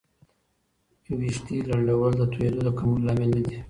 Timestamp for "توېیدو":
2.33-2.59